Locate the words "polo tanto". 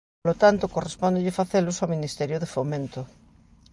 0.21-0.71